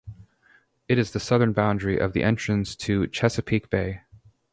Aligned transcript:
It 0.87 0.97
is 0.97 1.11
the 1.11 1.19
southern 1.19 1.53
boundary 1.53 1.99
of 1.99 2.13
the 2.13 2.23
entrance 2.23 2.75
to 2.77 3.05
Chesapeake 3.05 3.69
Bay. 3.69 4.01